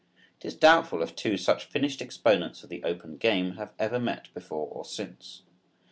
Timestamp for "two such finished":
1.15-2.01